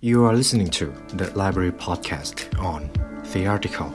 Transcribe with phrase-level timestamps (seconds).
[0.00, 2.36] You are listening to the Library Podcast
[2.72, 2.88] on
[3.32, 3.90] The Article.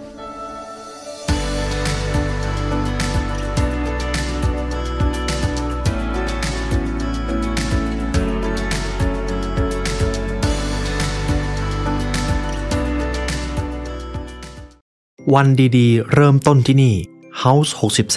[15.33, 15.47] วัน
[15.77, 16.95] ดีๆ เริ่มต้นที่นี่
[17.43, 17.71] House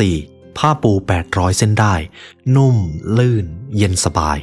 [0.05, 0.93] 64 ผ้าปู
[1.25, 1.95] 800 เส้นได้
[2.57, 2.77] นุ่ม
[3.17, 3.47] ลื่น
[3.77, 4.39] เย็นสบาย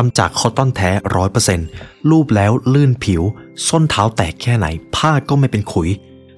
[0.00, 0.90] ทำจากคอตตอนแท้
[1.50, 3.22] 100%รูปแล้วลื่นผิว
[3.68, 5.88] ส้นเท้าแตกแค่ไหน ผ้าก็ไม่เป็นขุย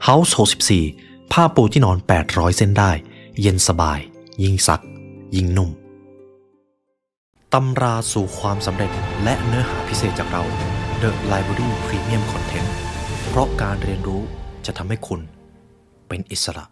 [0.06, 0.32] House
[0.80, 2.90] 64 ผ้าปูที่นอน 800 เส้นได้
[3.40, 3.98] เย็นสบาย
[4.42, 4.82] ยิ่งซัก
[5.36, 5.70] ยิ่งนุ่ม
[7.52, 8.90] ตำราสู่ความสำเร็จ
[9.22, 10.42] และเนื้อหาพิเศษจากเรา
[11.02, 12.68] The Library Premium Content
[13.28, 14.22] เพราะการเรียนรู้
[14.66, 15.20] จะทำให้คุณ
[16.08, 16.64] เป็นอิสระ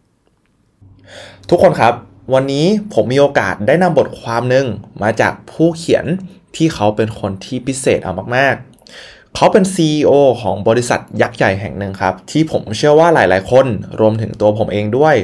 [1.49, 1.95] ทุกคนครับ
[2.35, 4.67] วันนี้ผมมีโอกาสได้นำบทความหนึ่ง
[5.03, 6.07] มาจากผู้เขียน
[6.57, 10.11] ที่เขาเป็นคนที่พิเศษเอามากๆ เขาเป็น CEO
[10.43, 13.67] ของบริษัทยักษ์ใหญ่แห่งหนึ่งครับ ที่ผมเชื่อว่าหลายๆ คน
[14.01, 15.17] รวมถึงตัวผมเองด้วย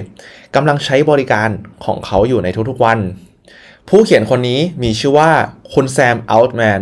[0.54, 1.48] กำลังใช้บริการ
[1.84, 2.98] ของเขาอยู่ในทุกๆวัน
[3.88, 5.30] ผู้เขียนคนนี้มีชื่อว่า
[5.74, 6.80] คุณแซมอัลต์แมน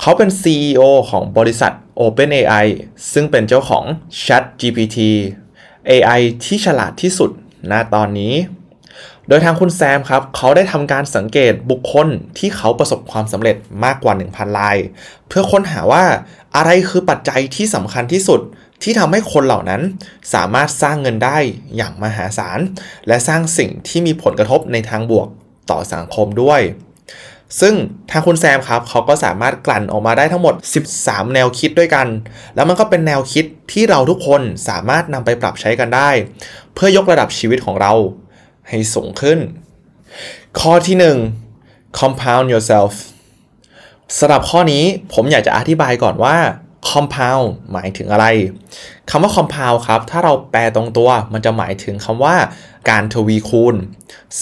[0.00, 2.66] เขาเป็น CEO ของบริษัท OpenAI
[3.12, 3.84] ซึ่งเป็นเจ้าของ
[4.24, 4.98] ChatGPT
[5.90, 7.30] AI ที่ฉลาดที่สุด
[7.70, 8.34] ณตอนนี้
[9.28, 14.76] โดยทางคุณแซมครับ เขาได้ทำการสังเกตบุคคลที่เขาประสบความสำเร็จมากกว่า 1,000 ราย
[15.28, 16.04] เพื่อค้นหาว่า
[16.56, 18.40] อะไรคือปัจจัยที่สำคัญที่สุด
[18.82, 19.82] ที่ทำให้คนเหล่านั้น
[20.34, 21.38] สามารถสร้างเงินได้
[21.76, 22.58] อย่างมหาศาล
[23.08, 25.28] และสร้างสิ่งที่มีผลกระทบในทางบวก
[25.70, 26.60] ต่อสังคมด้วย
[27.60, 27.74] ซึ่ง
[28.10, 30.54] ทางคุณแซมครับ เขาก็สามารถกลั่นออกมาได้ทั้งหมด
[30.94, 32.06] 13 แนวคิดด้วยกัน
[32.54, 36.10] แล้วมันก็เป็นแนวคิดที่เราทุกคนสามารถนำไปปรับใช้กันได้
[36.74, 37.92] เพื่อยกระดับชีวิตของเรา
[38.68, 39.38] ให้สูงขึ้น
[40.60, 40.96] ข้อที่
[41.52, 42.92] 1 compound yourself
[44.18, 46.36] สำหรับข้อนี้ผมอยากจะอธิบายก่อนว่า
[46.90, 48.26] compound หมายถึงอะไร
[49.10, 52.36] คำว่า compound ครับ ถ้าเราแปลตรงตัวมันจะหมายถึงคำว่า
[52.90, 53.76] การทวีคูณ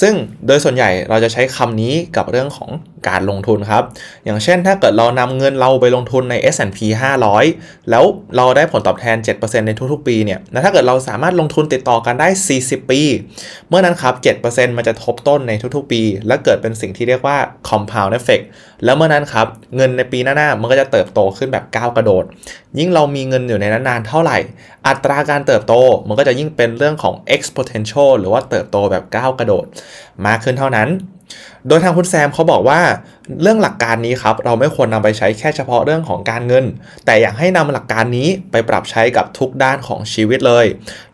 [0.01, 0.15] ซึ่ง
[0.47, 2.71] โดยส่วนใหญ่เราจะใช้คำนี้กับเรื่องของ
[3.09, 3.85] การลงทุนครับ
[4.25, 6.79] อย่างเช่นถ้าเกิดเรานำเงินเราไปลงทุนใน S&P
[7.35, 8.05] 500 แล้ว
[8.37, 12.29] เราได้ผลตอบแทน 7%ในทุกๆ ปีเนี่ยถ้าเกิดเราสามารถลงทุนติดต่อกันได้
[12.61, 13.01] 40 ปี
[13.69, 17.37] เมื่อนั้นครับ 7%มันจะทบต้นในทุกๆ ปี และเกิดเป็นสิ่งที่เรียกว่า
[17.69, 18.45] compound effect
[18.85, 22.25] แล้วเมื่อนั้นครับเงินในปีหน้าๆมันก็จะเติบโตขึ้นแบบก้าวกระโดด
[22.79, 24.39] ยิ่งเรามีเงินอยู่ในนั้นนานเท่าไหร่
[24.87, 25.75] อัตราการเติบโต
[26.09, 29.67] มันก็จะยิ่งเป็นเรื่องของ exponential หรือว่าว่าเติบโตแบบก้าวกระโดด
[30.27, 30.89] มากขึ้นเท่านั้น
[31.69, 32.81] โดยทางคุณแซมเขาบอกว่า
[33.43, 36.65] เรื่องหลักการนี้ครับเราไม่ควรนำไปใช้แค่เฉพาะเรื่องของการเงิน
[37.07, 40.67] แต่อยากให้นำหลักการนี้ไปปรับใช้กับทุกด้านของชีวิตเลย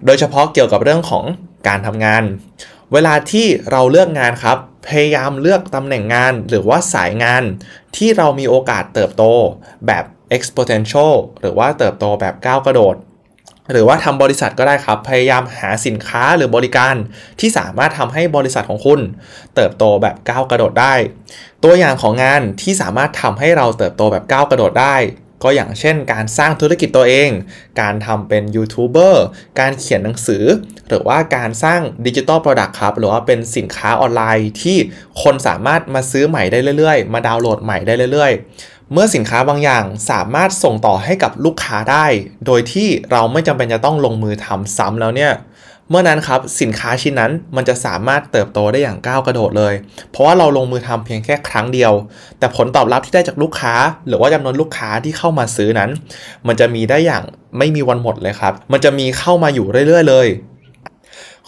[0.07, 1.25] โดยเฉพาะเกี่ยวกับเรื่องของ
[1.69, 2.23] การทำงาน
[2.93, 4.59] เวลาที่เราเลือกงานครับ
[4.89, 7.43] พยายามเลือกตำแหน่งงานหรือว่าสายงาน
[7.97, 9.25] ที่เรามีโอกาสเติบโต
[9.87, 10.05] แบบ
[10.37, 12.97] exponential หรือว่าเติบโตแบบก้าวกระโดด
[13.71, 16.95] หรือว่าทำบริษัทก็ได้ครับ พยายามหาสินค้าหรือบริการ
[17.41, 19.01] ที่สามารถทำให้บริษัทของคุณ
[19.55, 20.95] เติบโตแบบก้าวกระโดดได้
[21.65, 24.97] ตัวอย่างของงานที่สามารถทำให้เราเติบโตแบบก้าวกระโดดได้
[25.43, 27.31] ก็อย่างเช่น การสร้างธุรกิจตัวเอง
[27.81, 29.25] การทำเป็นยูทูบเบอร์
[29.61, 30.45] การเขียนหนังสือ
[30.89, 34.77] หรือว่าการสร้าง digital product ครับ หรือว่าเป็นสินค้าออนไลน์ที่
[35.23, 42.07] คนสามารถมาซื้อใหม่ได้เรื่อยๆ มาดาวน์โหลดใหม่ได้เรื่อยๆ เมื่อสินค้าบางอย่างสามารถส่งต่อให้กับลูกค้าได้
[42.47, 45.33] โดยที่เราไม่จำเป็นจะต้องลงมือทำซ้ำแล้วเนี่ย
[45.89, 49.75] เมื่อนั้นครับสินค้าชิ้นนั้นมันจะสามารถเติบโตได้อย่างก้าวกระโดดเลย
[50.11, 51.93] เพราะว่าเราลงมือทำเพียงแค่ครั้งเดียว
[52.39, 53.75] แต่ผลตอบรับที่ได้จากลูกค้า
[54.07, 55.91] หรือว่าจำนวนลูกค้าที่เข้ามาซื้อนั้น
[56.47, 57.23] มันจะมีได้อย่าง
[57.59, 60.27] ไม่มีวันหมดเลยครับ มันจะมีเข้ามาอยู่เรื่อยๆเลย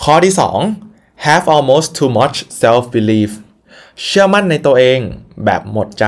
[0.02, 0.34] ข้อที่
[0.78, 3.30] 2 have almost too much self belief
[4.04, 4.98] เชื่อมั่นในตัวเอง
[5.44, 6.06] แบบหมดใจ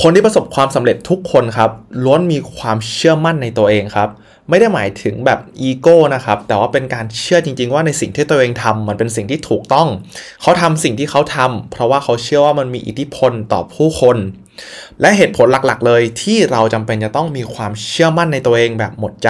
[0.00, 1.70] คนที่ประสบความสำเร็จทุกคนครับ
[2.04, 4.08] ล้วนมีความเชื่อมั่นในตัวเองครับ
[4.48, 9.88] ไม่ได้หมายถึงแบบอีโก้นะครับ แต่ว่าเป็นการเชื่อจริง ๆ ว่าในสิ่งที่ตัวเองทำมันเป็นสิ่งที่ถูกต้อง
[10.42, 14.16] เขาทำสิ่งที่เขาทำเพราะว่าเขาเชื่อว่ามันมีอิทธิพลต่อผู้คน
[15.00, 19.28] และเหตุผลหลักๆ เลยที่เราจำเป็นจะต้องมีความเชื่อมั่นในตัวเองแบบหมดใจ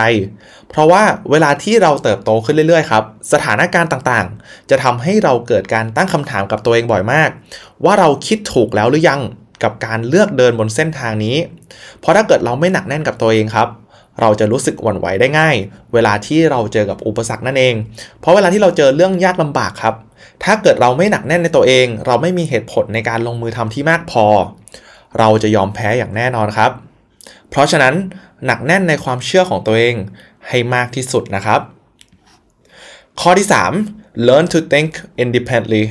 [0.69, 7.31] เพราะว่าเวลาที่เราเติบโตขึ้นเรื่อยๆครับสถานการณ์ต่างๆ จะทำให้เราเกิดการตั้งคำถามกับตัวเองบ่อยมาก
[7.85, 9.21] ว่าเราคิดถูกแล้วหรือยัง
[9.65, 11.37] กับการเลือกเดินบนเส้นทางนี้
[12.01, 13.69] เพราะถ้าเกิดเราไม่หนักแน่นกับตัวเองครับ
[14.21, 15.57] เราจะรู้สึกหวั่นไหวได้ง่าย
[15.95, 17.75] เวลาที่เราเจอกับอุปสรรคนั่นเอง
[18.21, 19.95] เพราะเวลาที่เราเจอเรื่องยากลำบากครับ
[20.45, 24.27] ถ้าเกิดเราไม่หนักแน่นในตัวเอง เราไม่มีเหตุผลในการลงมือทำที่มากพอ
[25.19, 26.71] เราจะยอมแพ้อย่างแน่นอนครับ
[27.51, 27.95] เพราะฉะนั้น
[28.47, 29.95] หนักแน่นในความเชื่อของตัวเอง
[30.49, 31.61] ให้มากที่สุดนะครับ
[33.21, 33.47] ข้อที่
[33.85, 34.91] 3 learn to think
[35.23, 35.85] independently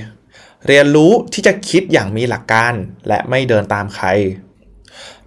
[0.68, 2.74] เรียนรู้ที่จะคิดอย่างมีหลักการ
[3.08, 4.08] และไม่เดินตามใคร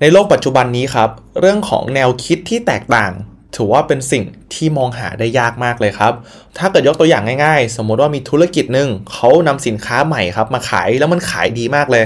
[0.00, 1.10] ในโลกปัจจุบันนี้ครับ
[1.40, 3.12] เรื่องของแนวคิดที่แตกต่าง
[3.56, 6.12] ถือว่าเป็นสิ่งที่มองหาได้ยากมากเลยครับ
[6.58, 12.04] ถ้าเกิดยกตัวอย่างง่ายๆ สมมติว่ามีธุรกิจหนึ่งเขานำสินค้าใหม่ครับมาขายแล้วมันขายดีมากเลย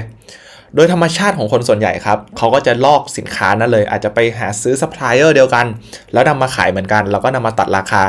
[0.74, 5.66] โดยธรรมชาติของคนส่วนใหญ่ครับเขาก็จะลอกสินค้านั้นเลย อาจจะไปหาซื้อซัพพลายเออร์เดียวกัน
[6.12, 8.04] แล้วนำมาขายเหมือนกัน แล้วก็นำมาตัดราคา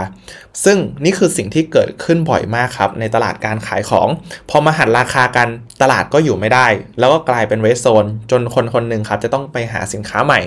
[0.66, 4.08] ซึ่งนี่คือสิ่งที่เกิดขึ้นบ่อยมากครับ ในตลาดการขายของ
[4.50, 5.48] พอมาหันราคากัน
[5.82, 6.68] ตลาดก็อยู่ไม่ได้
[7.00, 10.40] แล้วก็กลายเป็นเวสโซน จนคนคนหนึ่งครับจะต้องไปหาสินค้าใหม่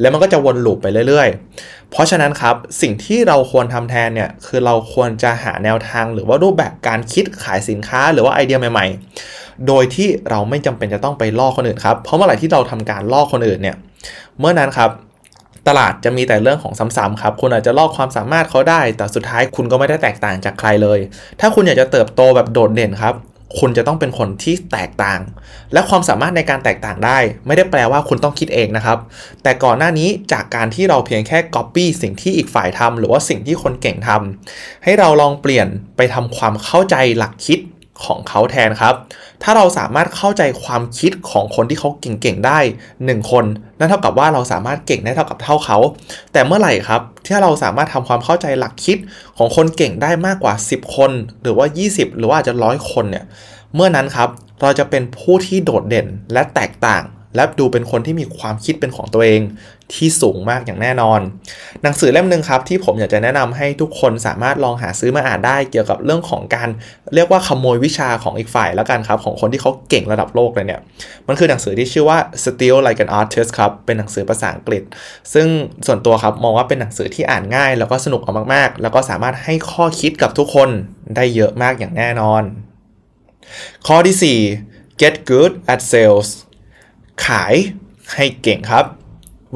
[0.00, 1.28] แล้วมันก็จะวนลูปไปเรื่อย
[1.60, 8.96] ๆ เพราะฉะนั้นครับสิ่งที่เราควรทำแทนเนี่ยคือเราควรจะหาแนวทางหรือว่ารูปแบบการคิดขายสินค้าหรือว่าไอเดียใหม่ ๆ
[9.68, 13.76] โดยที่เราไม่จำเป็นจะต้องไปล่อคนอื่นครับเพราะเมื่อไหร่ที่เราทำการล่อคนอื่นเนี่ย
[14.38, 14.90] เมื่อนั้นครับ
[15.68, 20.98] ตลาดจะมีแต่เรื่องของซ้ำๆครับ คุณอาจจะลอกความสามารถเขาได้ แต่สุดท้ายคุณก็ไม่ได้แตกต่างจากใครเลย
[21.40, 23.16] ถ้าคุณอยากจะเติบโตแบบโดดเด่นครับ
[23.60, 25.20] คุณจะต้องเป็นคนที่แตกต่าง
[25.72, 28.98] และความสามารถในการแตกต่างได้ ไม่ได้แปลว่าคุณต้องคิดเองนะครับ
[29.42, 35.66] แต่ก่อนหน้านี้จากการที่เราเพียงแค่ Copy สิ่งที่อีกฝ่ายทำหรือว่าสิ่งที่คนเก่งทำให้เราลองเปลี่ยน
[35.96, 37.58] ไปทำความเข้าใจหลักคิด
[38.04, 38.94] ของเขาแทนครับ
[39.42, 42.58] ถ้าเราสามารถเข้าใจความคิดของคนที่เขาเก่งๆได้
[42.94, 43.44] 1 คน
[43.78, 45.78] นั่นเท่ากับว่าเราสามารถเก่งได้เท่ากับเท่าเขา
[46.32, 48.98] แต่เมื่อไหร่ครับที่เราสามารถทำความเข้าใจหลักคิด
[49.38, 51.10] ของคนเก่งได้มากกว่า 10 คน
[51.42, 53.24] หรือว่า 20 หรือว่าอาจจะร้อยคนเนี่ย
[53.74, 54.28] เมื่อนั้นครับ
[54.62, 57.04] เราจะเป็นผู้ที่โดดเด่นและแตกต่าง
[57.36, 59.40] และดูเป็นคนที่มีความคิดเป็นของตัวเอง
[59.94, 61.20] ที่สูงมากอย่างแน่นอน
[61.82, 66.68] หนังสือเล่มหนึ่งครับที่ผมอยากจะแนะนำให้ทุกคนสามารถลองหาซื้อมาอ่านได้เกี่ยวกับเรื่องของการ
[67.14, 70.80] เรียกว่าขโมยวิชาของอีกฝ่ายแล้วกันครับ ของคนที่เขาเก่งระดับโลกเลยเนี่ย
[71.28, 74.82] มันคือหนังสือที่ชื่อว่า Steal Like an Artist ครับ เป็นหนังสือภาษาอังกฤษ
[75.32, 75.46] ซึ่ง
[75.86, 80.68] ส่วนตัวครับมองว่าเป็นหนังสือที่อ่านง่าย แล้วก็สนุกเอามากๆ แล้วก็สามารถให้ข้อคิดกับทุกคน
[81.16, 82.42] ได้เยอะมากอย่างแน่นอน
[83.86, 86.28] ข้อที่ 4 get good at sales
[87.26, 87.54] ขาย
[88.14, 88.86] ให้เก่งครับ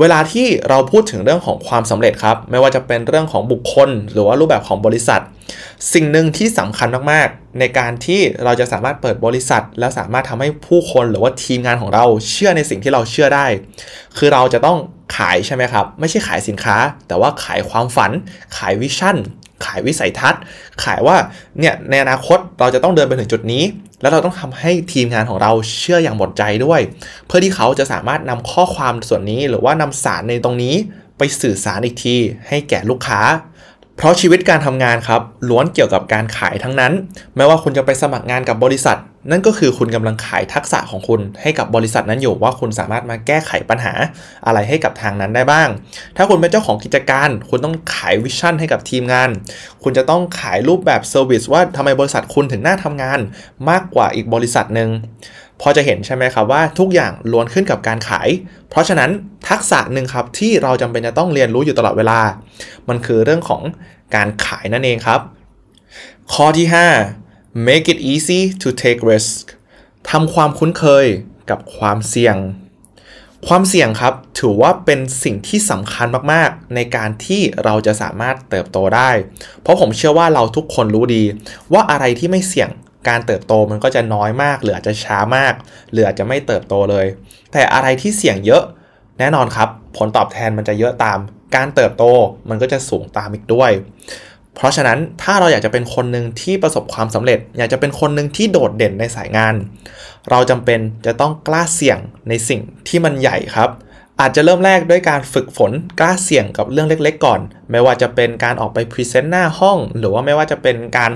[0.00, 5.20] เวลาที่เราพูดถึงเรื่องของความสำเร็จครับ ไม่ว่าจะเป็นเรื่องของบุคคล หรือว่ารูปแบบของบริษัท
[5.92, 13.46] สิ่งหนึ่งที่สำคัญมากๆ ในการที่เราจะสามารถเปิดบริษัท แล้วสามารถทำให้ผู้คนหรือว่าทีมงานของเราเชื่อในสิ่งที่เราเชื่อได้
[14.16, 14.78] คือเราจะต้อง
[15.16, 16.76] ขายใช่ไหมครับ ไม่ใช่ขายสินค้า
[17.08, 18.10] แต่ว่าขายความฝัน
[18.56, 19.16] ขายวิชั่น
[19.64, 20.40] ขายวิสัยทัศน์
[20.84, 21.16] ขายว่า
[21.60, 23.64] เนี่ยในอนาคตเราจะต้องเดินไปถึงจุดนี้
[24.00, 26.80] แล้วเราต้องทำให้ทีมงานของเราเชื่ออย่างหมดใจด้วย
[27.26, 30.74] เพื่อที่เขาจะสามารถนำข้อความส่วนนี้ หรือว่านำสารในตรงนี้
[31.18, 32.16] ไปสื่อสารอีกที
[32.48, 33.20] ให้แก่ลูกค้า
[34.00, 36.92] เพราะชีวิตการทำงานครับล้วนเกี่ยวกับการขายทั้งนั้น
[37.36, 38.98] ไม่ว่าคุณจะไปสมัครงานกับบริษัท
[39.30, 43.92] นั่นก็คือคุณกำลังขายทักษะของคุณให้กับบริษัทนั้นอยู่ว่าคุณสามารถมาแก้ไขปัญหา
[44.46, 45.68] อะไรให้กับทางนั้นได้บ้าง
[46.16, 49.30] ถ้าคุณเป็นเจ้าของกิจการ คุณต้องขายวิชั่นให้กับทีมงาน
[49.82, 53.20] คุณจะต้องขายรูปแบบเซอร์วิสว่าทำไมบริษัทคุณถึงน่าทำงาน
[53.70, 54.90] มากกว่าอีกบริษัทหนึ่ง
[55.60, 58.28] พอจะเห็นใช่ไหมครับว่าทุกอย่างล้วนขึ้นกับการขาย
[58.70, 59.10] เพราะฉะนั้น
[59.48, 62.20] ทักษะหนึ่งครับที่เราจำเป็นจะต้องเรียนรู้อยู่ตลอดเวลา
[62.88, 63.62] มันคือเรื่องของ
[64.14, 65.20] การขายนั่นเองครับ
[66.32, 66.66] ข้อที่
[67.14, 69.44] 5 make it easy to take risk
[70.10, 71.06] ทำความคุ้นเคย
[71.50, 72.36] กับความเสี่ยง
[73.46, 79.10] ความเสี่ยงครับถือว่าเป็นสิ่งที่สำคัญมากๆ ในการที่เราจะสามารถเติบโตได้
[79.62, 81.22] เพราะผมเชื่อว่าเราทุกคนรู้ดี
[81.72, 82.70] ว่าอะไรที่ไม่เสี่ยง
[83.08, 85.54] การเติบโตมันก็จะน้อยมาก หรืออาจจะช้ามาก
[85.92, 87.06] หรืออาจจะไม่เติบโตเลย
[87.52, 88.62] แต่อะไรที่เสี่ยงเยอะ
[89.18, 91.18] แน่นอนครับ ผลตอบแทนมันจะเยอะตาม
[91.56, 92.04] การเติบโต
[92.48, 93.70] มันก็จะสูงตามอีกด้วย
[94.54, 99.54] เพราะฉะนั้นถ้าเราอยากจะเป็นคนหนึ่งที่ประสบความสำเร็จ อยากจะเป็นคนหนึ่งที่โดดเด่นในสายงาน
[100.30, 103.70] เราจำเป็นจะต้องกล้าเสี่ยงในสิ่งที่มันใหญ่ครับ
[104.20, 111.10] อาจจะเริ่มแรกด้วยการฝึกฝนกล้าเสี่ยงกับเรื่องเล็ก ๆ ก่อน ไม่ว่าจะเป็นการออกไปพรีเซนต์หน้าห้อง หรือว่าไม่ว่าจะเป็นการ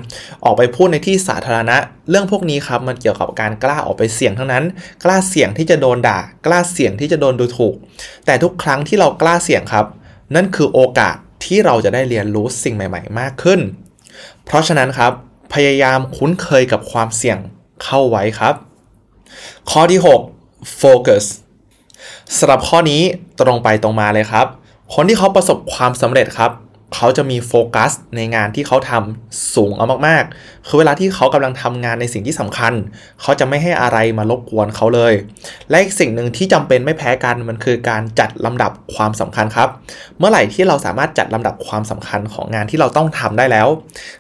[0.44, 1.76] ออกไปพูดในที่สาธารณะ
[2.10, 4.64] เรื่องพวกนี้ครับมันเกี่ยวกับการกล้าออกไปเสี่ยงทั้งนั้น
[5.04, 7.74] กล้าเสี่ยงที่จะโดนด่า กล้าเสี่ยงที่จะโดนดูถูก
[8.26, 9.86] แต่ทุกครั้งที่เรากล้าเสี่ยงครับ
[10.34, 13.60] นั่นคือโอกาสที่เราจะได้เรียนรู้สิ่งใหม่ ๆ มากขึ้น
[14.44, 15.12] เพราะฉะนั้นครับ
[15.54, 17.38] พยายามคุ้นเคยกับความเสี่ยง
[17.84, 18.54] เข้าไว้ครับ
[19.70, 20.00] ข้อที่
[20.40, 21.24] 6 focus
[22.38, 23.02] สำหรับข้อนี้
[23.40, 24.46] ตรงไปตรงมาเลยครับ
[24.94, 26.50] คนที่เขาประสบความสำเร็จครับ
[26.94, 32.72] เขาจะมีโฟกัสในงานที่เขาทำสูงเอามากๆคือเวลาที่เขากำลังทำงานในสิ่งที่สำคัญ
[33.22, 35.12] เขาจะไม่ให้อะไรมารบกวนเขาเลย
[35.70, 39.68] และอีกสิ่งหนึ่งที่จำเป็นไม่แพ้กันมันคือการจัดลำดับความสำคัญครับ
[40.18, 43.68] เมื่อไหร่ที่เราสามารถจัดลำดับความสำคัญของงานที่เราต้องทำได้แล้ว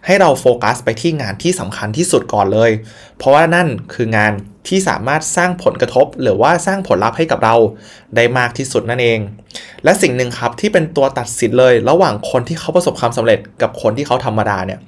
[0.06, 2.70] ให้เราโฟกัสไปที่งานที่สำคัญที่สุดก่อนเลย
[3.18, 4.32] เพราะว่านั่นคืองาน
[4.68, 7.56] ที่สามารถสร้างผลกระทบ หรือว่าสร้างผลลัพธ์ให้กับเรา
[8.16, 9.18] ได้มากที่สุดนั่นเอง
[9.84, 14.78] และสิ่งหนึ่งครับที่เป็นตัวตัดสินเลย ระหว่างคนที่เขาประสบความสำเร็จกับคนที่เขาธรรมดาเนี่ย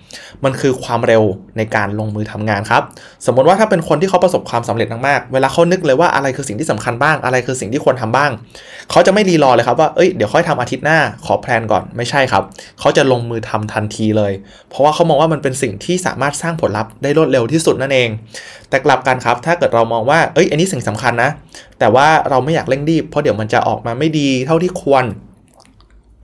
[0.45, 1.23] มันคือความเร็ว
[1.57, 2.83] ในการลงมือทำงานครับ
[3.27, 8.31] สมมติว่าถ้าเป็นคนที่เขาประสบความสำเร็จมากๆ เวลาเขานึกเลยว่าอะไรคือสิ่งที่สำคัญบ้าง อะไรคือสิ่งที่ควรทำบ้าง
[8.91, 12.43] เขาจะไม่รีรอเลยครับว่า เอ้ย เดี๋ยวค่อยทำอาทิตย์หน้า ขอแพลนก่อน ไม่ใช่ครับ
[12.81, 14.33] เขาจะลงมือทำทันทีเลย
[14.71, 18.09] เพราะว่าเขามองว่ามันเป็นสิ่งที่สามารถสร้างผลลัพธ์ได้รวดเร็วที่สุดนั่นเอง
[18.69, 21.31] แต่กลับกันครับ ถ้าเกิดเรามองว่า เอ้ย อันนี้สิ่งสำคัญนะ
[21.79, 25.05] แต่ว่าเราไม่อยากเร่งรีบ เพราะเดี๋ยวมันจะออกมาไม่ดีเท่าที่ควร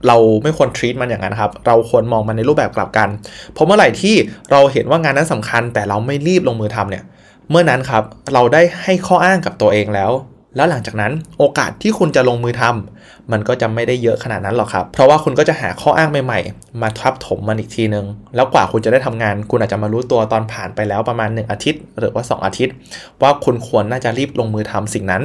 [0.07, 3.09] เราไม่ควร treat มันอย่างนั้นครับ เราควรมองมันในรูปแบบกลับกัน
[3.53, 4.15] เพราะเมื่อไหร่ที่
[4.51, 7.03] เราเห็นว่างานนั้นสำคัญ แต่เราไม่รีบลงมือทำเนี่ย
[7.49, 8.03] เมื่อนั้นครับ
[8.33, 10.11] เราได้ให้ข้ออ้างกับตัวเองแล้ว
[10.55, 18.05] แล้วหลังจากนั้นโอกาสที่คุณจะลงมือทำมันก็จะไม่ได้เยอะขนาดนั้นหรอกครับ เพราะว่าคุณก็จะหาข้ออ้างใหม่ๆ มาทับถมมันอีกทีนึง
[18.35, 22.73] แล้วกว่าคุณจะได้ทำงาน คุณอาจจะมารู้ตัวตอนผ่านไปแล้วประมาณ 1 อาทิตย์ หรือว่า 2 อาทิตย์
[23.21, 25.23] ว่าคุณควรน่าจะรีบลงมือทำสิ่งนั้น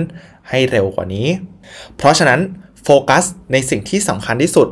[0.51, 1.27] ให้เร็วกว่านี้
[1.97, 2.41] เพราะฉะนั้น
[2.89, 4.69] โฟกัสในสิ่งที่สำคัญที่สุด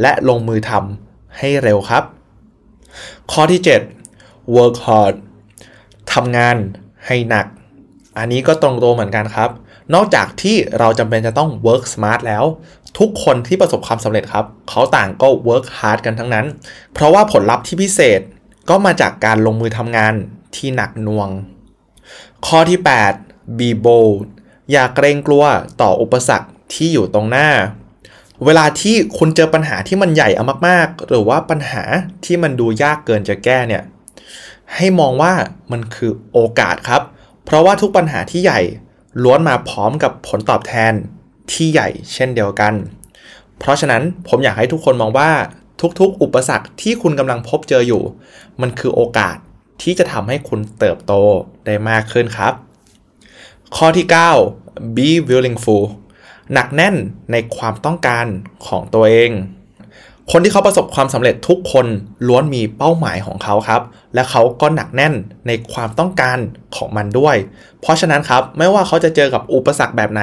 [0.00, 2.04] และลงมือทำให้เร็วครับ
[3.32, 3.60] ข้อที่
[4.06, 5.14] 7 work hard
[6.12, 6.56] ทำงาน
[7.06, 7.46] ให้หนัก
[8.18, 9.50] อันนี้ก็ตรงตัวเหมือนกันครับ
[9.94, 12.44] นอกจากที่เราจำเป็นจะต้อง work smart แล้ว
[12.98, 16.46] ทุกคนที่ประสบความสำเร็จครับ เขาต่างก็ work hard กันทั้งนั้น
[16.92, 18.20] เพราะว่าผลลัพธ์ที่พิเศษ
[18.70, 20.14] ก็มาจากการลงมือทำงาน
[20.56, 21.28] ที่หนักหน่วง
[22.46, 22.78] ข้อที่
[23.18, 24.18] 8 be bold
[24.70, 25.44] อย่าเกรงกลัว
[25.80, 27.48] ต่ออุปสรรค ที่อยู่ตรงหน้า
[28.44, 31.82] เวลาที่คุณเจอปัญหาที่มันใหญ่เอามากๆ หรือว่าปัญหา
[32.24, 33.82] ที่มันดูยากเกินจะแก้เนี่ย
[34.74, 35.32] ให้มองว่า
[35.72, 37.02] มันคือโอกาสครับ
[37.44, 38.60] เพราะว่าทุกปัญหาที่ใหญ่
[39.22, 40.92] ล้วนมาพร้อมกับผลตอบแทน
[41.52, 42.74] ที่ใหญ่เช่นเดียวกัน
[43.58, 45.30] เพราะฉะนั้นผมอยากให้ทุกคนมองว่า
[46.00, 48.02] ทุกๆ อุปสรรคที่คุณกำลังพบเจออยู่
[48.60, 49.36] มันคือโอกาส
[49.82, 51.12] ที่จะทำให้คุณเติบโต
[51.66, 52.52] ได้มากขึ้นครับ
[53.76, 54.06] ข้อที่
[54.50, 55.84] 9 be willingful
[56.52, 56.94] หนักแน่น
[57.32, 58.26] ในความต้องการ
[58.66, 59.32] ของตัวเอง
[60.32, 61.86] คนที่เขาประสบความสำเร็จทุกคน
[62.28, 63.82] ล้วนมีเป้าหมายของเขาครับ
[64.14, 65.14] และเขาก็หนักแน่น
[65.46, 66.38] ในความต้องการ
[66.76, 67.36] ของมันด้วย
[67.80, 70.22] เพราะฉะนั้นครับไม่ว่าเขาจะเจอกับอุปสรรคแบบไหน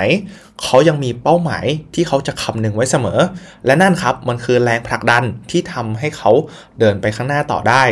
[0.63, 3.20] เขายังมีเป้าหมายที่เขาจะคำนึงไว้เสมอ
[3.66, 6.32] และนั่นครับมันคือแรงผลักดันที่ทำให้เขา
[6.80, 7.84] เดินไปข้างหน้าต่อได้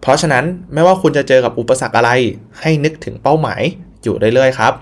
[0.00, 2.10] เพราะฉะนั้นไม่ว่าคุณจะเจอกับอุปสรรคอะไร
[2.60, 3.62] ให้นึกถึงเป้าหมาย
[4.02, 4.72] อยู่เรื่อยๆครับ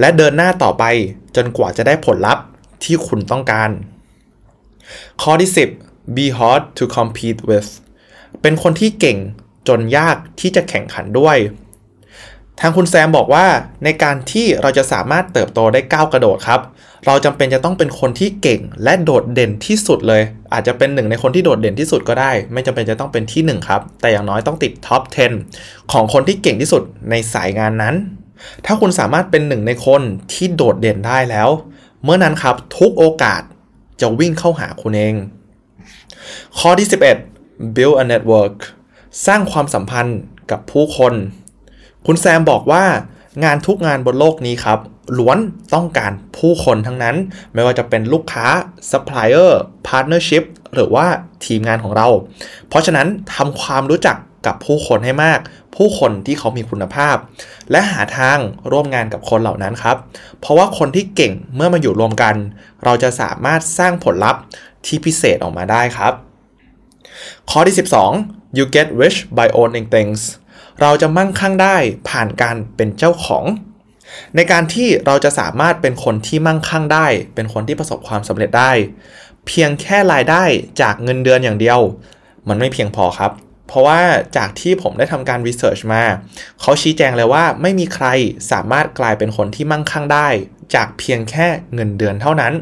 [0.00, 0.84] และเดินหน้าต่อไป
[1.36, 2.44] จนกว่าจะได้ผลลัพธ์
[2.84, 3.70] ที่คุณต้องการ
[5.22, 5.50] ข้อที่
[5.84, 7.70] 10 be hard to compete with
[8.42, 9.18] เป็นคนที่เก่ง
[9.68, 11.36] จนยากที่จะแข่งขันด้วย
[12.60, 13.46] ทางคุณแซมบอกว่า
[13.84, 16.60] ในการที่เราจะสามารถเติบโตได้ก้าวกระโดดครับ
[17.06, 25.02] เราจำเป็นจะต้องเป็นคนที่เก่งและโดดเด่นที่สุดเลย อาจจะเป็นหนึ่งในคนที่โดดเด่นที่สุดก็ได้ ไม่จำเป็นจะต้องเป็นที่1ครับ แต่อย่างน้อยต้องติดท็อป
[25.46, 27.94] 10 ของคนที่เก่งที่สุดในสายงานนั้น
[28.66, 31.48] ถ้าคุณสามารถเป็นหนึ่งในคนที่โดดเด่นได้แล้ว
[32.02, 33.42] เมื่อนั้นครับทุกโอกาส
[34.00, 35.14] จะวิ่งเข้าหาคุณเอง
[36.58, 36.88] ข้อที่
[37.28, 38.56] 11 build a network
[39.26, 40.18] สร้างความสัมพันธ์
[40.50, 41.14] กับผู้คน
[42.06, 42.84] คุณแซมบอกว่า
[43.44, 44.78] งานทุกงานบนโลกนี้ครับ
[45.18, 45.38] ล้วน
[45.74, 47.16] ต้องการผู้คนทั้งนั้น
[47.52, 48.46] ไม่ว่าจะเป็นลูกค้า
[48.90, 49.50] supplier
[49.86, 50.44] partnership
[50.74, 51.06] หรือว่า
[51.44, 52.08] ทีมงานของเรา
[52.68, 55.40] เพราะฉะนั้นทำความรู้จัก กับผู้คนให้มาก
[55.76, 57.16] ผู้คนที่เขามีคุณภาพ
[57.70, 58.38] และหาทาง
[58.72, 59.96] ร่วมงานกับคนเหล่านั้นครับ
[60.40, 62.34] เพราะว่าคนที่เก่งเมื่อมาอยู่รวมกัน
[62.84, 64.42] เราจะสามารถสร้างผลลัพธ์
[64.86, 66.12] ที่พิเศษออกมาได้ครับ
[67.50, 67.76] ข้อที่
[68.16, 70.20] 12 you get rich by owning things
[70.80, 71.76] เราจะมั่งคั่งได้
[72.08, 73.44] ผ่านการเป็นเจ้าของ
[74.36, 78.72] ในการที่เราจะสามารถเป็นคนที่มั่งคั่งได้ เป็นคนที่ประสบความสำเร็จได้
[79.46, 80.44] เพียงแค่รายได้
[80.80, 81.80] จากเงินเดือนอย่างเดียว
[82.48, 83.32] มันไม่เพียงพอครับ
[83.72, 84.02] เพราะว่า
[84.36, 86.02] จากที่ผมได้ทำการวิจัยมา
[86.60, 88.06] เขาชี้แจงเลยว่าไม่มีใคร
[88.52, 90.28] สามารถกลายเป็นคนที่มั่งคั่งได้
[90.74, 92.52] จากเพียงแค่เงินเดือนเท่านั้น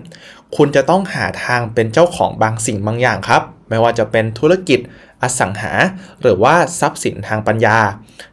[0.57, 4.81] คุณจะต้องหาทางเป็นเจ้าของบางสิ่งบางอย่างครับ ไม่ว่าจะเป็นธุรกิจ
[5.23, 5.73] อสังหา
[6.21, 7.79] หรือว่าทรัพย์สินทางปัญญา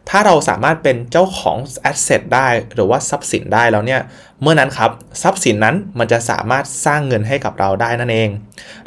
[0.10, 4.02] ถ้าเราสามารถเป็นเจ้าของแอสเซทได้ หรือว่าทรัพย์สินได้แล้วเนี่ย
[4.42, 4.92] เมื่อนั้นครับ
[5.22, 8.30] ทรัพย์สินนั้นมันจะสามารถสร้างเงินให้กับเราได้นั่นเอง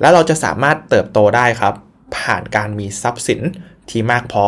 [0.01, 1.75] และเราจะสามารถเติบโตได้ครับ
[2.17, 3.41] ผ่านการมีทรัพย์สิน
[3.91, 4.47] ที่มากพอ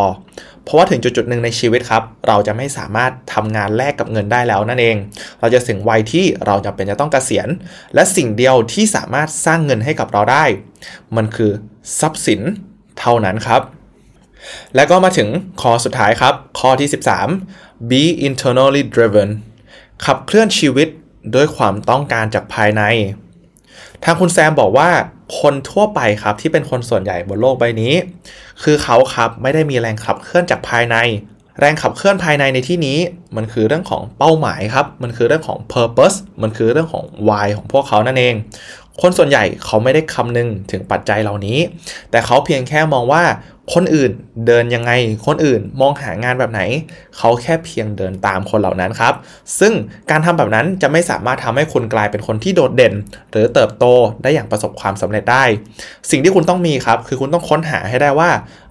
[0.65, 4.97] เพราะว่าถึงจุดๆหนึ่งในชีวิตครับ เราจะไม่สามารถทำงานแลกกับเงินได้แล้วนั่นเอง
[5.41, 7.49] เราจะถึงวัยที่เราจะเป็นจะต้องเกษียณ
[7.95, 10.45] และสิ่งเดียวที่สามารถสร้างเงินให้กับเราได้
[11.17, 11.51] มันคือ
[12.01, 12.41] ทรัพย์สิน
[12.99, 13.63] เท่านั้นครับ
[14.75, 15.29] และก็มาถึง
[15.61, 16.89] ข้อสุดท้ายครับ ข้อที่
[17.39, 19.31] 13 be internally driven
[20.05, 20.89] ขับเคลื่อนชีวิต
[21.35, 22.83] ด้วยความต้องการจากภายใน
[24.05, 24.91] ทางคุณแซมบอกว่า
[25.41, 27.95] คนทั่วไปครับที่เป็นคนส่วนใหญ่บนโลกใบนี้
[28.63, 30.97] คือเขาครับไม่ได้มีแรงขับเคลื่อนจากภายใน
[31.61, 32.99] แรงขับเคลื่อนภายในในที่นี้
[33.37, 38.35] มันคือเรื่องของเป้าหมายครับ มันคือเรื่องของ purpose มันคือเรื่องของ why ของพวกเขานั่นเอง
[39.01, 41.59] คนส่วนใหญ่เขาไม่ได้คำนึงถึงปัจจัยเหล่านี้
[42.11, 43.25] แต่เขาเพียงแค่มองว่า
[43.75, 44.13] คนอื่น
[44.47, 44.93] เดินยังไง
[45.27, 46.61] คนอื่นมองหางานแบบไหน
[47.17, 49.15] เขาแค่เพียงเดินตามคนเหล่านั้นครับ
[49.59, 49.73] ซึ่ง
[50.11, 52.95] การทำแบบนั้นจะไม่สามารถทำให้คุณกลายเป็นคนที่โดดเด่น
[53.31, 53.85] หรือเติบโต
[54.23, 55.45] ได้อย่างประสบความสำเร็จได้
[56.11, 58.31] สิ่งที่คุณต้องมีครับ คือคุณต้องค้นหาให้ได้ว่า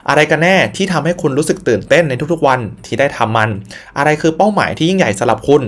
[0.10, 3.50] อะไรกันแน่ที่ทำให้คุณรู้สึกตื่นเต้นในทุกๆวันที่ได้ทำมัน
[3.98, 5.62] อะไรคือเป้าหมายที่ยิ่งใหญ่สำหรับคุณ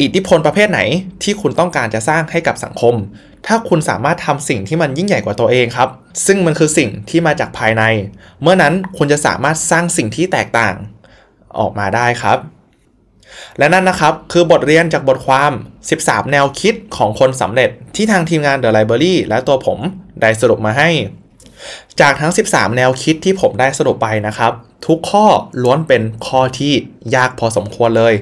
[0.00, 0.80] อิทธิพลประเภทไหน
[1.22, 2.94] ที่คุณต้องการจะสร้างให้กับสังคม
[3.46, 5.88] ถ้าคุณสามารถทำสิ่งที่มันยิ่งใหญ่กว่าตัวเองครับ
[6.26, 7.82] ซึ่งมันคือสิ่งที่มาจากภายใน
[8.42, 10.74] เมื่อนั้นคุณจะสามารถสร้างสิ่งที่แตกต่าง
[11.58, 12.38] ออกมาได้ครับ
[13.58, 15.52] และนั่นนะครับคือบทเรียนจากบทความ
[15.92, 19.78] 13 แนวคิดของคนสำเร็จที่ทางทีมงาน The Library และตัวผม
[20.20, 20.88] ได้สรุปมาให้
[22.00, 24.52] จากทั้ง 13 แนวคิดที่ผมได้สรุปไปนะครับ
[24.86, 25.26] ทุกข้อ
[25.62, 26.72] ล้วนเป็นข้อที่
[27.16, 28.14] ยากพอสมควรเลย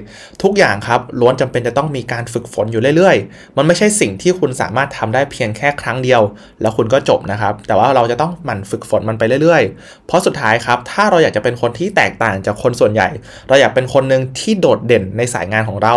[0.42, 6.22] ทุกอย่างครับล้วนจำเป็นจะต้องมีการฝึกฝนอยู่เรื่อยๆ มันไม่ใช่สิ่งที่คุณสามารถทำได้เพียงแค่ครั้งเดียว
[6.60, 13.08] แล้วคุณก็จบนะครับ แต่ว่าเราจะต้องหมั่นฝึกฝนมันไปเรื่อยๆ เพราะสุดท้ายครับถ้าเราอยากจะเป็นคนที่แตกต่างจากคนส่วนใหญ่
[13.48, 15.94] เราอยากเป็นคนหนึ่งที่โดดเด่นในสายงานของเรา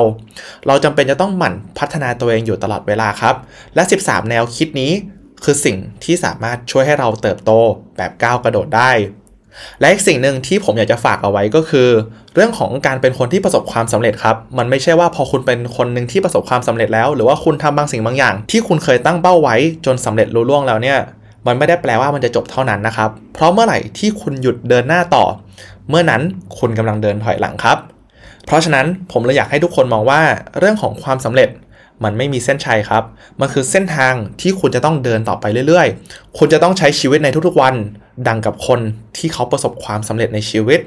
[0.68, 3.36] เราจำเป็นจะต้องหมั่นพัฒนาตัวเองอยู่ตลอดเวลาครับ
[3.76, 4.92] และ 13 แนวคิดนี้
[5.44, 7.52] คือสิ่งที่สามารถช่วยให้เราเติบโต
[7.98, 8.92] แบบก้าวกระโดดได้
[9.80, 11.88] และอีกสิ่งหนึ่งที่ผมอยากจะฝากเอาไว้ก็คือ
[12.36, 20.98] เรื่องของการเป็นคนที่ประสบความสำเร็จครับ มันไม่ใช่ว่าพอคุณเป็นคนหนึ่งที่ประสบความสำเร็จแล้ว หรือว่าคุณทำบางสิ่งบางอย่าง ที่คุณเคยตั้งเป้าไว้จนสำเร็จลุล่วงแล้วเนี่ย
[21.48, 25.26] มันไม่ได้แปลว่ามันจะจบเท่านั้นนะครับ เพราะเมื่อไหร่ที่คุณหยุดเดินหน้าต่อ
[25.90, 26.22] เมื่อนั้น
[26.60, 27.78] คุณกำลังเดินถอยหลังครับ
[28.46, 30.22] เพราะฉะนั้นผมเลยอยากให้ทุกคนมองว่า
[30.60, 31.50] เรื่องของความสำเร็จ
[32.04, 33.04] มันไม่มีเส้นชัยครับ
[33.40, 37.74] มันคือเส้นทางที่คุณจะต้องเดินต่อไปเรื่อยๆ คุณจะต้องใช้ชีวิตในทุกๆวัน
[38.28, 38.80] ดังกับคน
[39.18, 40.80] ที่เขาประสบความสำเร็จในชีวิต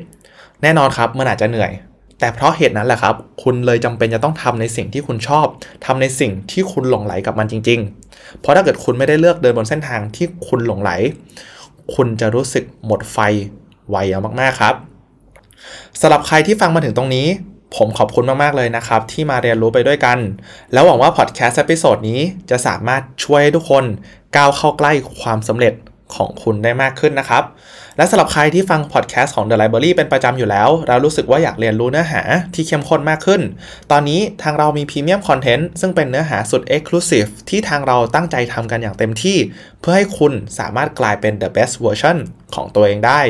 [0.63, 1.73] แน่นอนครับมันอาจจะเหนื่อย
[2.19, 5.47] แต่เพราะเหตุนั้นแหละครับ คุณเลยจำเป็นจะต้องทำในสิ่งที่คุณชอบ
[5.87, 10.91] ทำในสิ่งที่คุณหลงไหลกับมันจริง ๆ เพราะถ้าเกิดคุณไม่ได้เลือกเดินบนเส้นทางที่คุณหลงไหล
[11.95, 13.19] คุณจะรู้สึกหมดไฟ
[13.91, 13.97] ไว
[14.41, 14.75] มากๆครับ
[16.01, 17.27] สำหรับใครที่ฟังมาถึงตรงนี้
[17.77, 20.19] ผมขอบคุณมาก ๆ เลยนะครับ ที่มาเรียนรู้ไปด้วยกัน
[20.73, 22.21] แล้วหวังว่าพอดแคสต์ episode นี้
[22.51, 23.85] จะสามารถช่วยให้ทุกคน
[24.37, 25.75] ก้าวเข้าใกล้ความสำเร็จ
[26.15, 27.45] ของคุณได้มากขึ้นนะครับ
[27.97, 32.23] และสำหรับใครที่ฟังพอดแคสต์ของ The Library เป็นประจำอยู่แล้ว เรารู้สึกว่าอยากเรียนรู้เนื้อหา
[32.55, 33.41] ที่เข้มข้นมากขึ้น
[33.91, 39.37] ตอนนี้ทางเรามี premium content ซึ่งเป็นเนื้อหาสุด Exclusive ที่ทางเราตั้งใจทำกันอย่างเต็มที่
[39.81, 42.17] เพื่อให้คุณสามารถกลายเป็น the best version
[42.55, 43.21] ของตัวเองได้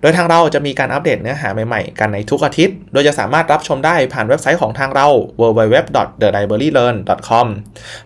[0.00, 5.08] โดยทางเราจะมีการอัปเดตเนื้อหาใหม่ๆ กันในทุกอาทิตย์ โดยจะสามารถรับชมได้ผ่านเว็บไซต์ของทางเรา
[5.40, 7.46] www.thelibrarylearn.com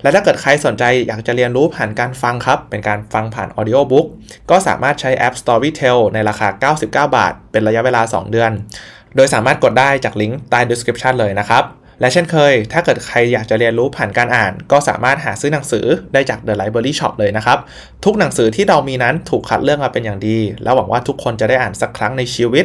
[0.02, 4.06] และถ้าเกิดใครสนใจอยากจะเรียนรู้ผ่านการฟังครับ เป็นการฟังผ่าน audiobook
[4.50, 8.50] ก็สามารถใช้แอป Storytel ในราคา 99 บาท เป็นระยะเวลา 2 เดือน
[9.16, 11.64] โดยสามารถกดได้จากลิงก์ใต้ description เลยนะครับ
[12.00, 17.59] และเช่นเคย ถ้าเกิดใครอยากจะเรียนรู้ผ่านการอ่าน ก็สามารถหาซื้อหนังสือได้จาก The Library Shop เลยนะครับ
[18.05, 22.64] ทุกหนังสือที่เรามีนั้นถูกคัดเลือกมาเป็นอย่างดี และหวังว่าทุกคนจะได้อ่านสักครั้งในชีวิต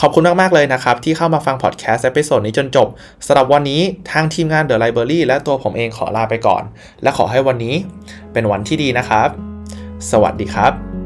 [0.00, 2.88] ขอบคุณมากๆเลยนะครับที่เข้ามาฟังพอดแคสต์ episode นี้จนจบ
[3.26, 6.62] สำหรับวันนี้ทางทีมงาน The Library และตัวผมเองขอลาไปก่อน
[7.02, 7.74] และขอให้วันนี้
[8.32, 9.28] เป็นวันที่ดีนะครับ
[10.10, 10.97] สวัสดีครับ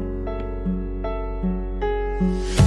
[2.23, 2.62] Thank you.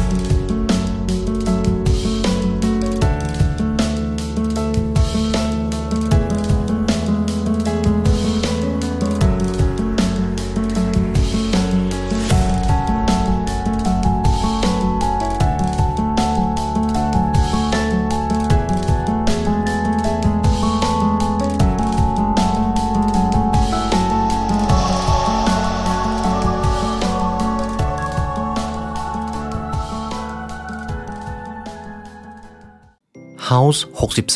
[33.50, 33.80] House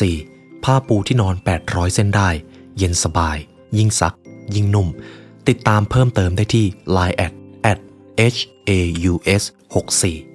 [0.05, 2.29] 64 ผ้าปูที่นอน 800 เส้นได้
[2.77, 3.37] เย็นสบาย
[3.77, 4.15] ยิ่งซัก
[4.55, 4.87] ยิ่งนุ่ม
[5.47, 7.33] ติดตามเพิ่มเติมได้ที่ Line at
[7.71, 7.79] at
[8.35, 8.79] h a
[9.11, 9.43] u s
[9.73, 10.30] 64